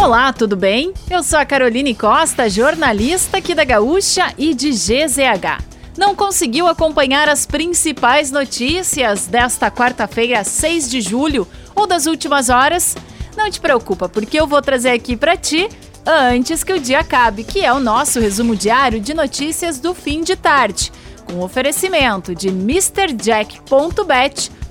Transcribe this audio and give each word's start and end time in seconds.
Olá, 0.00 0.32
tudo 0.32 0.56
bem? 0.56 0.94
Eu 1.10 1.24
sou 1.24 1.40
a 1.40 1.44
Caroline 1.44 1.92
Costa, 1.92 2.48
jornalista 2.48 3.38
aqui 3.38 3.52
da 3.52 3.64
Gaúcha 3.64 4.32
e 4.38 4.54
de 4.54 4.70
GZH. 4.70 5.58
Não 5.98 6.14
conseguiu 6.14 6.68
acompanhar 6.68 7.28
as 7.28 7.44
principais 7.44 8.30
notícias 8.30 9.26
desta 9.26 9.72
quarta-feira, 9.72 10.44
6 10.44 10.88
de 10.88 11.00
julho, 11.00 11.48
ou 11.74 11.84
das 11.84 12.06
últimas 12.06 12.48
horas? 12.48 12.96
Não 13.36 13.50
te 13.50 13.60
preocupa, 13.60 14.08
porque 14.08 14.38
eu 14.38 14.46
vou 14.46 14.62
trazer 14.62 14.90
aqui 14.90 15.16
para 15.16 15.36
ti 15.36 15.68
antes 16.06 16.62
que 16.62 16.72
o 16.72 16.80
dia 16.80 17.00
acabe, 17.00 17.42
que 17.42 17.64
é 17.64 17.72
o 17.72 17.80
nosso 17.80 18.20
resumo 18.20 18.54
diário 18.54 19.00
de 19.00 19.12
notícias 19.12 19.80
do 19.80 19.92
fim 19.94 20.22
de 20.22 20.36
tarde, 20.36 20.92
com 21.26 21.40
oferecimento 21.40 22.36
de 22.36 22.46
MrJack.bet 22.50 23.58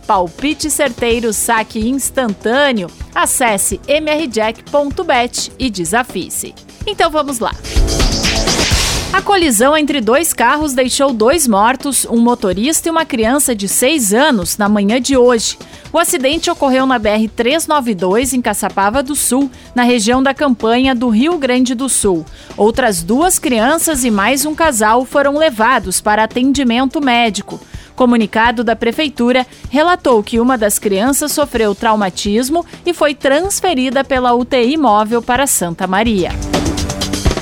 palpite 0.07 0.71
certeiro, 0.71 1.34
saque 1.34 1.86
instantâneo. 1.86 2.89
Acesse 3.18 3.81
mrjack.bet 3.88 5.52
e 5.57 5.71
desafie-se. 5.71 6.53
Então 6.85 7.09
vamos 7.09 7.39
lá. 7.39 7.52
A 9.12 9.23
colisão 9.23 9.75
entre 9.75 9.99
dois 9.99 10.34
carros 10.34 10.75
deixou 10.75 11.12
dois 11.12 11.48
mortos, 11.48 12.05
um 12.05 12.20
motorista 12.20 12.88
e 12.88 12.91
uma 12.91 13.08
criança 13.08 13.55
de 13.55 13.67
seis 13.67 14.13
anos, 14.13 14.59
na 14.59 14.70
manhã 14.70 15.02
de 15.02 15.17
hoje. 15.17 15.58
O 15.91 15.98
acidente 15.98 16.52
ocorreu 16.52 16.85
na 16.85 16.99
BR-392, 16.99 18.34
em 18.34 18.41
Caçapava 18.41 19.02
do 19.02 19.16
Sul, 19.16 19.49
na 19.73 19.81
região 19.81 20.22
da 20.22 20.36
campanha 20.36 20.94
do 20.94 21.09
Rio 21.09 21.39
Grande 21.39 21.73
do 21.73 21.89
Sul. 21.89 22.23
Outras 22.55 23.02
duas 23.02 23.39
crianças 23.39 24.03
e 24.03 24.11
mais 24.11 24.45
um 24.45 24.53
casal 24.53 25.05
foram 25.05 25.39
levados 25.39 25.99
para 25.99 26.23
atendimento 26.23 27.02
médico. 27.02 27.59
Comunicado 27.98 28.64
da 28.64 28.76
Prefeitura 28.76 29.44
relatou 29.72 30.22
que 30.22 30.40
uma 30.40 30.56
das 30.56 30.78
crianças 30.78 31.32
sofreu 31.32 31.74
traumatismo 31.74 32.64
e 32.86 32.94
foi 32.94 33.16
transferida 33.16 34.04
pela 34.04 34.36
UTI 34.36 34.78
móvel 34.78 35.20
para 35.20 35.48
Santa 35.48 35.88
Maria. 35.88 36.30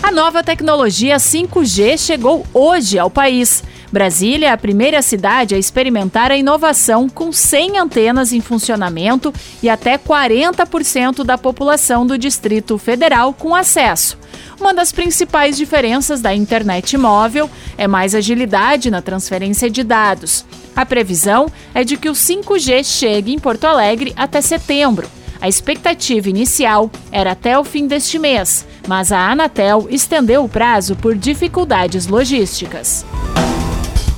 A 0.02 0.10
nova 0.14 0.42
tecnologia 0.42 1.18
5G 1.18 1.98
chegou 1.98 2.46
hoje 2.54 2.98
ao 2.98 3.10
país. 3.10 3.66
Brasília 3.92 4.48
é 4.48 4.52
a 4.52 4.58
primeira 4.58 5.02
cidade 5.02 5.54
a 5.54 5.58
experimentar 5.58 6.32
a 6.32 6.38
inovação 6.38 7.10
com 7.10 7.34
100 7.34 7.78
antenas 7.78 8.32
em 8.32 8.40
funcionamento 8.40 9.34
e 9.62 9.68
até 9.68 9.98
40% 9.98 11.26
da 11.26 11.38
população 11.38 12.08
do 12.08 12.18
Distrito 12.18 12.78
Federal 12.78 13.34
com 13.34 13.54
acesso. 13.54 14.18
Uma 14.60 14.74
das 14.74 14.92
principais 14.92 15.58
diferenças 15.58 16.22
da 16.22 16.34
internet 16.34 16.98
móvel 16.98 17.50
é 17.78 17.88
mais 17.88 18.16
agilidade 18.16 18.90
na 18.90 19.02
transferência 19.02 19.70
de 19.70 19.84
dados. 19.84 20.46
A 20.76 20.86
previsão 20.86 21.48
é 21.74 21.84
de 21.84 21.98
que 21.98 22.10
o 22.10 22.14
5G 22.14 22.84
chegue 22.84 23.34
em 23.34 23.40
Porto 23.40 23.66
Alegre 23.66 24.14
até 24.16 24.42
setembro. 24.42 25.10
A 25.42 25.48
expectativa 25.48 26.30
inicial 26.30 26.90
era 27.12 27.34
até 27.34 27.60
o 27.60 27.64
fim 27.64 27.86
deste 27.88 28.18
mês, 28.18 28.66
mas 28.88 29.12
a 29.12 29.30
Anatel 29.30 29.88
estendeu 29.90 30.44
o 30.44 30.50
prazo 30.50 30.96
por 30.96 31.16
dificuldades 31.16 32.08
logísticas. 32.08 33.06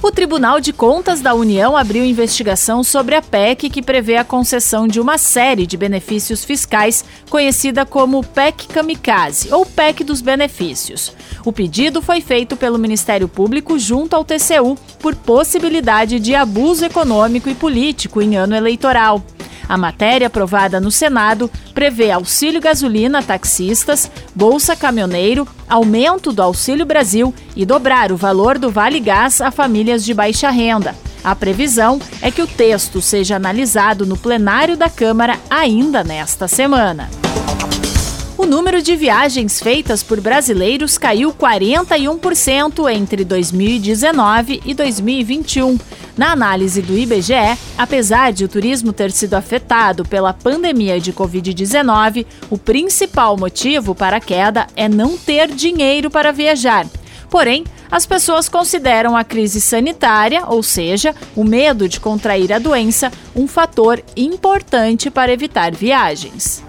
O 0.01 0.11
Tribunal 0.11 0.59
de 0.59 0.71
Contas 0.71 1.21
da 1.21 1.33
União 1.33 1.75
abriu 1.75 2.05
investigação 2.05 2.83
sobre 2.83 3.15
a 3.15 3.21
PEC 3.21 3.67
que 3.69 3.81
prevê 3.81 4.15
a 4.15 4.23
concessão 4.23 4.87
de 4.87 4.99
uma 4.99 5.17
série 5.17 5.65
de 5.65 5.75
benefícios 5.75 6.45
fiscais, 6.45 7.03
conhecida 7.29 7.83
como 7.83 8.23
PEC 8.23 8.67
Kamikaze, 8.67 9.51
ou 9.51 9.65
PEC 9.65 10.03
dos 10.03 10.21
Benefícios. 10.21 11.11
O 11.43 11.51
pedido 11.51 12.01
foi 12.01 12.21
feito 12.21 12.55
pelo 12.55 12.77
Ministério 12.77 13.27
Público 13.27 13.79
junto 13.79 14.15
ao 14.15 14.23
TCU 14.23 14.77
por 14.99 15.15
possibilidade 15.15 16.19
de 16.19 16.35
abuso 16.35 16.85
econômico 16.85 17.49
e 17.49 17.55
político 17.55 18.21
em 18.21 18.37
ano 18.37 18.55
eleitoral. 18.55 19.23
A 19.67 19.77
matéria 19.77 20.27
aprovada 20.27 20.79
no 20.79 20.89
Senado 20.89 21.49
prevê 21.73 22.11
auxílio 22.11 22.61
gasolina 22.61 23.19
a 23.19 23.23
taxistas, 23.23 24.09
bolsa 24.33 24.75
caminhoneiro, 24.75 25.47
aumento 25.67 26.31
do 26.31 26.41
Auxílio 26.41 26.85
Brasil 26.85 27.33
e 27.55 27.65
dobrar 27.65 28.11
o 28.11 28.17
valor 28.17 28.57
do 28.57 28.71
Vale 28.71 28.99
Gás 28.99 29.41
a 29.41 29.51
famílias 29.51 30.05
de 30.05 30.13
baixa 30.13 30.49
renda. 30.49 30.95
A 31.23 31.35
previsão 31.35 31.99
é 32.21 32.31
que 32.31 32.41
o 32.41 32.47
texto 32.47 33.01
seja 33.01 33.35
analisado 33.35 34.05
no 34.05 34.15
plenário 34.15 34.77
da 34.77 34.89
Câmara 34.89 35.37
ainda 35.49 36.03
nesta 36.03 36.47
semana. 36.47 37.09
O 38.37 38.45
número 38.45 38.83
de 38.83 38.95
viagens 38.95 39.59
feitas 39.59 40.03
por 40.03 40.21
brasileiros 40.21 40.95
caiu 40.95 41.33
41% 41.33 42.87
entre 42.93 43.25
2019 43.25 44.61
e 44.63 44.75
2021. 44.75 45.79
Na 46.15 46.33
análise 46.33 46.83
do 46.83 46.95
IBGE, 46.95 47.57
apesar 47.75 48.31
de 48.31 48.45
o 48.45 48.47
turismo 48.47 48.93
ter 48.93 49.11
sido 49.11 49.33
afetado 49.33 50.05
pela 50.05 50.33
pandemia 50.33 50.99
de 50.99 51.11
Covid-19, 51.11 52.27
o 52.47 52.59
principal 52.59 53.35
motivo 53.35 53.95
para 53.95 54.17
a 54.17 54.21
queda 54.21 54.67
é 54.75 54.87
não 54.87 55.17
ter 55.17 55.47
dinheiro 55.47 56.11
para 56.11 56.31
viajar. 56.31 56.85
Porém, 57.31 57.63
as 57.89 58.05
pessoas 58.05 58.47
consideram 58.47 59.17
a 59.17 59.23
crise 59.23 59.59
sanitária, 59.59 60.45
ou 60.45 60.61
seja, 60.61 61.15
o 61.35 61.43
medo 61.43 61.89
de 61.89 61.99
contrair 61.99 62.53
a 62.53 62.59
doença, 62.59 63.11
um 63.35 63.47
fator 63.47 63.99
importante 64.15 65.09
para 65.09 65.33
evitar 65.33 65.73
viagens. 65.73 66.63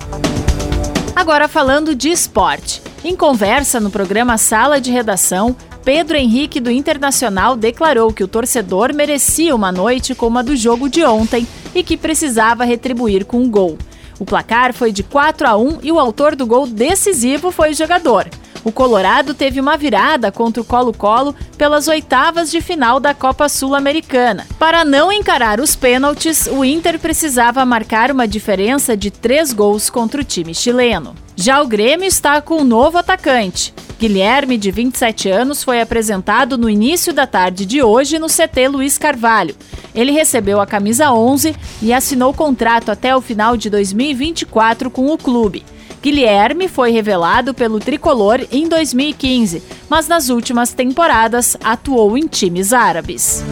Agora 1.18 1.48
falando 1.48 1.96
de 1.96 2.10
esporte. 2.10 2.80
Em 3.02 3.16
conversa 3.16 3.80
no 3.80 3.90
programa 3.90 4.38
Sala 4.38 4.80
de 4.80 4.92
Redação, 4.92 5.56
Pedro 5.84 6.16
Henrique 6.16 6.60
do 6.60 6.70
Internacional 6.70 7.56
declarou 7.56 8.12
que 8.12 8.22
o 8.22 8.28
torcedor 8.28 8.94
merecia 8.94 9.52
uma 9.52 9.72
noite 9.72 10.14
como 10.14 10.38
a 10.38 10.42
do 10.42 10.54
jogo 10.54 10.88
de 10.88 11.04
ontem 11.04 11.44
e 11.74 11.82
que 11.82 11.96
precisava 11.96 12.62
retribuir 12.62 13.24
com 13.24 13.40
um 13.40 13.50
gol. 13.50 13.76
O 14.20 14.24
placar 14.24 14.72
foi 14.72 14.92
de 14.92 15.02
4 15.02 15.48
a 15.48 15.56
1 15.56 15.80
e 15.82 15.90
o 15.90 15.98
autor 15.98 16.36
do 16.36 16.46
gol 16.46 16.68
decisivo 16.68 17.50
foi 17.50 17.72
o 17.72 17.74
jogador. 17.74 18.28
O 18.68 18.72
Colorado 18.72 19.32
teve 19.32 19.58
uma 19.58 19.78
virada 19.78 20.30
contra 20.30 20.60
o 20.60 20.64
Colo-Colo 20.64 21.34
pelas 21.56 21.88
oitavas 21.88 22.50
de 22.50 22.60
final 22.60 23.00
da 23.00 23.14
Copa 23.14 23.48
Sul-Americana. 23.48 24.46
Para 24.58 24.84
não 24.84 25.10
encarar 25.10 25.58
os 25.58 25.74
pênaltis, 25.74 26.46
o 26.46 26.62
Inter 26.62 26.98
precisava 26.98 27.64
marcar 27.64 28.10
uma 28.10 28.28
diferença 28.28 28.94
de 28.94 29.10
três 29.10 29.54
gols 29.54 29.88
contra 29.88 30.20
o 30.20 30.24
time 30.24 30.54
chileno. 30.54 31.14
Já 31.34 31.62
o 31.62 31.66
Grêmio 31.66 32.06
está 32.06 32.42
com 32.42 32.60
um 32.60 32.64
novo 32.64 32.98
atacante. 32.98 33.72
Guilherme, 33.98 34.58
de 34.58 34.70
27 34.70 35.30
anos, 35.30 35.64
foi 35.64 35.80
apresentado 35.80 36.58
no 36.58 36.68
início 36.68 37.10
da 37.10 37.26
tarde 37.26 37.64
de 37.64 37.82
hoje 37.82 38.18
no 38.18 38.26
CT 38.26 38.68
Luiz 38.68 38.98
Carvalho. 38.98 39.56
Ele 39.94 40.12
recebeu 40.12 40.60
a 40.60 40.66
camisa 40.66 41.10
11 41.10 41.56
e 41.80 41.90
assinou 41.90 42.34
contrato 42.34 42.90
até 42.90 43.16
o 43.16 43.22
final 43.22 43.56
de 43.56 43.70
2024 43.70 44.90
com 44.90 45.06
o 45.06 45.16
clube. 45.16 45.64
Guilherme 46.10 46.68
foi 46.68 46.90
revelado 46.90 47.52
pelo 47.52 47.78
tricolor 47.78 48.40
em 48.50 48.66
2015, 48.66 49.62
mas 49.90 50.08
nas 50.08 50.30
últimas 50.30 50.72
temporadas 50.72 51.54
atuou 51.62 52.16
em 52.16 52.26
times 52.26 52.72
árabes. 52.72 53.44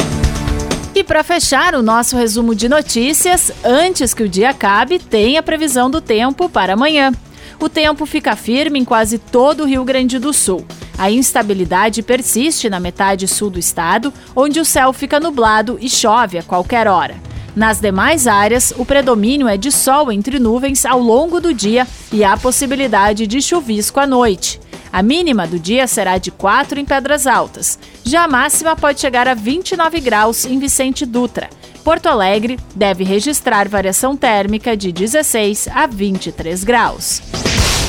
E 0.94 1.04
para 1.04 1.22
fechar 1.22 1.74
o 1.74 1.82
nosso 1.82 2.16
resumo 2.16 2.54
de 2.54 2.66
notícias, 2.66 3.52
antes 3.62 4.14
que 4.14 4.22
o 4.22 4.28
dia 4.28 4.48
acabe, 4.48 4.98
tem 4.98 5.36
a 5.36 5.42
previsão 5.42 5.90
do 5.90 6.00
tempo 6.00 6.48
para 6.48 6.72
amanhã. 6.72 7.12
O 7.60 7.68
tempo 7.68 8.06
fica 8.06 8.34
firme 8.34 8.78
em 8.78 8.86
quase 8.86 9.18
todo 9.18 9.64
o 9.64 9.66
Rio 9.66 9.84
Grande 9.84 10.18
do 10.18 10.32
Sul. 10.32 10.64
A 10.96 11.10
instabilidade 11.10 12.02
persiste 12.02 12.70
na 12.70 12.80
metade 12.80 13.28
sul 13.28 13.50
do 13.50 13.58
estado, 13.58 14.10
onde 14.34 14.60
o 14.60 14.64
céu 14.64 14.94
fica 14.94 15.20
nublado 15.20 15.76
e 15.78 15.90
chove 15.90 16.38
a 16.38 16.42
qualquer 16.42 16.88
hora. 16.88 17.25
Nas 17.56 17.80
demais 17.80 18.26
áreas, 18.26 18.74
o 18.76 18.84
predomínio 18.84 19.48
é 19.48 19.56
de 19.56 19.72
sol 19.72 20.12
entre 20.12 20.38
nuvens 20.38 20.84
ao 20.84 21.00
longo 21.00 21.40
do 21.40 21.54
dia 21.54 21.88
e 22.12 22.22
há 22.22 22.36
possibilidade 22.36 23.26
de 23.26 23.40
chuvisco 23.40 23.98
à 23.98 24.06
noite. 24.06 24.60
A 24.92 25.02
mínima 25.02 25.46
do 25.46 25.58
dia 25.58 25.86
será 25.86 26.18
de 26.18 26.30
4 26.30 26.78
em 26.78 26.84
Pedras 26.84 27.26
Altas. 27.26 27.78
Já 28.04 28.24
a 28.24 28.28
máxima 28.28 28.76
pode 28.76 29.00
chegar 29.00 29.26
a 29.26 29.32
29 29.32 30.00
graus 30.00 30.44
em 30.44 30.58
Vicente 30.58 31.06
Dutra. 31.06 31.48
Porto 31.82 32.06
Alegre 32.08 32.58
deve 32.74 33.04
registrar 33.04 33.66
variação 33.68 34.14
térmica 34.14 34.76
de 34.76 34.92
16 34.92 35.68
a 35.68 35.86
23 35.86 36.62
graus. 36.62 37.22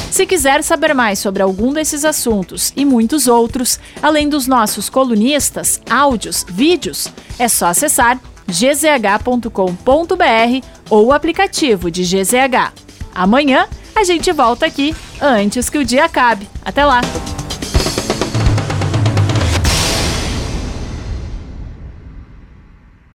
Se 0.09 0.25
quiser 0.25 0.63
saber 0.63 0.95
mais 0.95 1.19
sobre 1.19 1.43
algum 1.43 1.73
desses 1.73 2.05
assuntos 2.05 2.71
e 2.73 2.85
muitos 2.85 3.27
outros, 3.27 3.77
além 4.01 4.29
dos 4.29 4.47
nossos 4.47 4.89
colunistas, 4.89 5.81
áudios, 5.89 6.45
vídeos, 6.49 7.09
é 7.37 7.49
só 7.49 7.67
acessar 7.67 8.17
gzh.com.br 8.47 9.51
ou 10.89 11.07
o 11.07 11.13
aplicativo 11.13 11.91
de 11.91 12.03
GZH. 12.03 12.73
Amanhã 13.13 13.67
a 13.95 14.03
gente 14.03 14.31
volta 14.31 14.65
aqui 14.65 14.95
antes 15.21 15.69
que 15.69 15.77
o 15.77 15.85
dia 15.85 16.05
acabe. 16.05 16.47
Até 16.63 16.85
lá! 16.85 17.01